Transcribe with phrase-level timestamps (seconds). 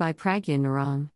[0.00, 1.10] By Pragya Narang.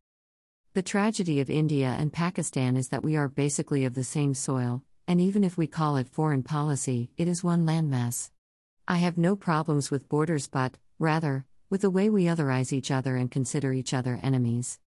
[0.74, 4.82] The tragedy of India and Pakistan is that we are basically of the same soil,
[5.08, 8.30] and even if we call it foreign policy, it is one landmass.
[8.86, 13.16] I have no problems with borders, but, rather, with the way we otherize each other
[13.16, 14.78] and consider each other enemies.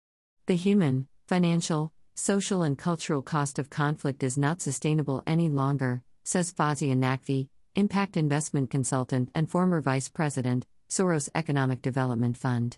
[0.45, 6.53] The human, financial, social, and cultural cost of conflict is not sustainable any longer, says
[6.53, 12.77] Fawzia Naqvi, impact investment consultant and former vice president, Soros Economic Development Fund.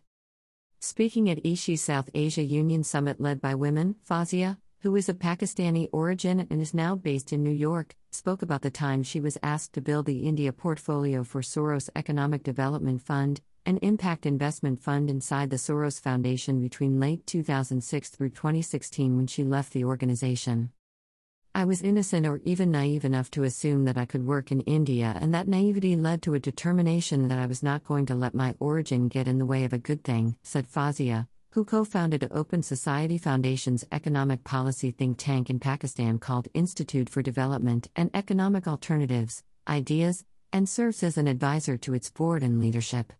[0.81, 5.89] Speaking at eShe South Asia Union Summit led by women, Fawzia, who is of Pakistani
[5.91, 9.73] origin and is now based in New York, spoke about the time she was asked
[9.73, 15.49] to build the India portfolio for Soros Economic Development Fund, an impact investment fund inside
[15.49, 20.71] the Soros Foundation between late 2006 through 2016 when she left the organization.
[21.55, 25.17] I was innocent or even naive enough to assume that I could work in India,
[25.19, 28.53] and that naivety led to a determination that I was not going to let my
[28.59, 32.61] origin get in the way of a good thing, said Fawzia, who co founded Open
[32.61, 39.43] Society Foundation's economic policy think tank in Pakistan called Institute for Development and Economic Alternatives,
[39.67, 40.23] Ideas,
[40.53, 43.11] and serves as an advisor to its board and leadership.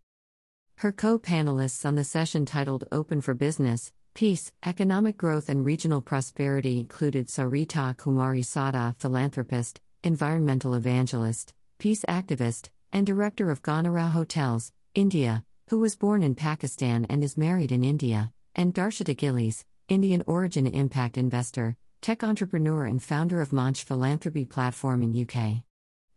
[0.78, 6.02] Her co panelists on the session titled Open for Business, Peace, Economic Growth and Regional
[6.02, 14.74] Prosperity included Sarita Kumari Sada, philanthropist, environmental evangelist, peace activist, and director of Ganara Hotels,
[14.94, 20.24] India, who was born in Pakistan and is married in India, and Darshita Gillies, Indian
[20.28, 25.64] origin impact investor, tech entrepreneur, and founder of Manch Philanthropy Platform in UK.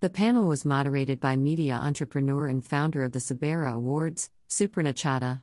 [0.00, 5.42] The panel was moderated by media entrepreneur and founder of the Sabera Awards, Suparna Chadha.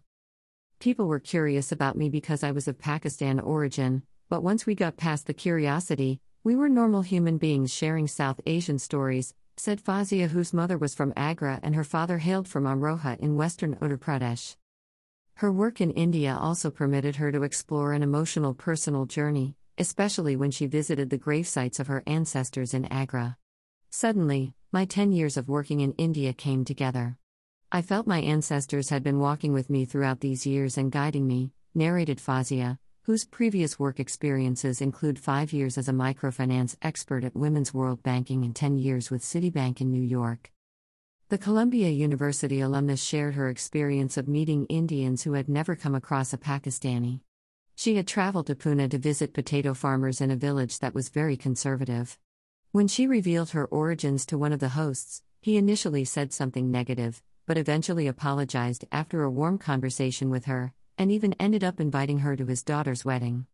[0.79, 4.95] People were curious about me because I was of Pakistan origin, but once we got
[4.95, 10.53] past the curiosity, we were normal human beings sharing South Asian stories, said Fawzia, whose
[10.53, 14.55] mother was from Agra and her father hailed from Amroha in western Uttar Pradesh.
[15.35, 20.51] Her work in India also permitted her to explore an emotional personal journey, especially when
[20.51, 23.35] she visited the grave sites of her ancestors in Agra.
[23.89, 27.17] Suddenly, my 10 years of working in India came together.
[27.71, 31.51] I felt my ancestors had been walking with me throughout these years and guiding me,
[31.75, 37.71] narrated Fawzia, whose previous work experiences include five years as a microfinance expert at Women's
[37.71, 40.51] World Banking and 10 years with Citibank in New York.
[41.29, 46.33] The Columbia University alumnus shared her experience of meeting Indians who had never come across
[46.33, 47.19] a Pakistani.
[47.75, 51.37] She had traveled to Pune to visit potato farmers in a village that was very
[51.37, 52.17] conservative.
[52.71, 57.21] When she revealed her origins to one of the hosts, he initially said something negative,
[57.49, 62.35] but eventually apologized after a warm conversation with her, and even ended up inviting her
[62.35, 63.47] to his daughter's wedding.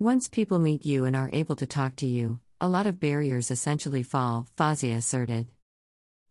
[0.00, 3.52] Once people meet you and are able to talk to you, a lot of barriers
[3.52, 5.46] essentially fall, Fawzia asserted.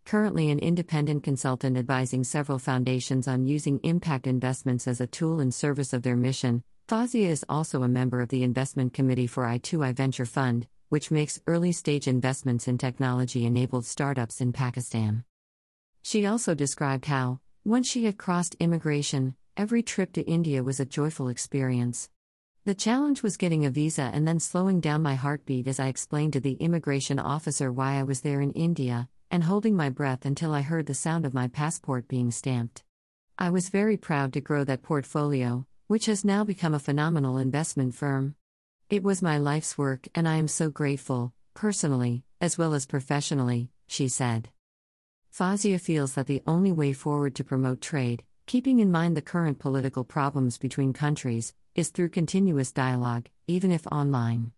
[0.04, 5.54] Currently, an independent consultant advising several foundations on using impact investments as a tool in
[5.54, 9.96] service of their mission, Fawzia is also a member of the investment committee for I2I
[9.96, 15.24] Venture Fund, which makes early stage investments in technology enabled startups in Pakistan.
[16.08, 20.86] She also described how, once she had crossed immigration, every trip to India was a
[20.86, 22.12] joyful experience.
[22.64, 26.34] The challenge was getting a visa and then slowing down my heartbeat as I explained
[26.34, 30.54] to the immigration officer why I was there in India, and holding my breath until
[30.54, 32.84] I heard the sound of my passport being stamped.
[33.40, 37.96] I was very proud to grow that portfolio, which has now become a phenomenal investment
[37.96, 38.36] firm.
[38.92, 43.72] It was my life's work, and I am so grateful, personally, as well as professionally,
[43.88, 44.50] she said.
[45.38, 49.59] Fawzia feels that the only way forward to promote trade, keeping in mind the current
[49.59, 54.53] political problems between countries, is through continuous dialogue, even if online.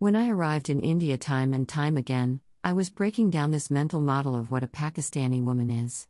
[0.00, 4.00] When I arrived in India time and time again, I was breaking down this mental
[4.00, 6.08] model of what a Pakistani woman is.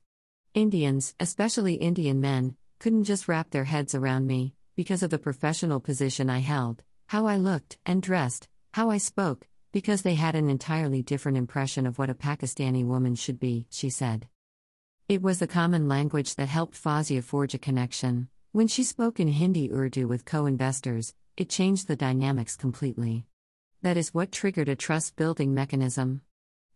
[0.54, 5.80] Indians, especially Indian men, couldn't just wrap their heads around me, because of the professional
[5.80, 10.48] position I held, how I looked and dressed, how I spoke, because they had an
[10.48, 14.28] entirely different impression of what a Pakistani woman should be, she said.
[15.08, 18.28] It was the common language that helped Fawzia forge a connection.
[18.52, 23.24] When she spoke in Hindi Urdu with co investors, it changed the dynamics completely.
[23.80, 26.20] That is what triggered a trust building mechanism.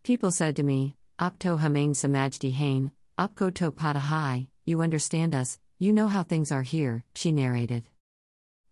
[0.02, 5.92] People said to me, Opto Hamain Samajdi Hain, Opko to Padahai, you understand us, you
[5.92, 7.88] know how things are here, she narrated.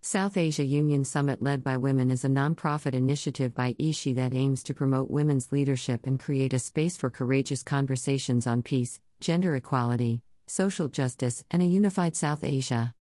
[0.07, 4.63] South Asia Union Summit led by women is a nonprofit initiative by eShe that aims
[4.65, 10.21] to promote women's leadership and create a space for courageous conversations on peace, gender equality,
[10.47, 12.93] social justice, and a unified South Asia.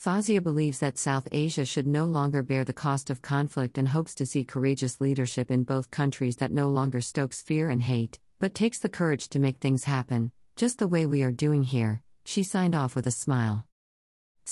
[0.00, 4.14] Fawzia believes that South Asia should no longer bear the cost of conflict and hopes
[4.14, 8.54] to see courageous leadership in both countries that no longer stokes fear and hate, but
[8.54, 12.02] takes the courage to make things happen, just the way we are doing here.
[12.24, 13.66] She signed off with a smile.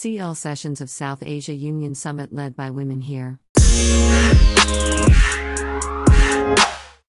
[0.00, 3.40] CL Sessions of South Asia Union Summit led by Women Here.